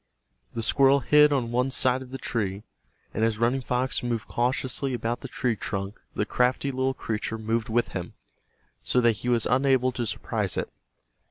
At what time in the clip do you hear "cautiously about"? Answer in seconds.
4.27-5.19